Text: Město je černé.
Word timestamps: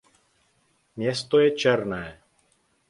Město 0.95 1.39
je 1.39 1.51
černé. 1.51 2.21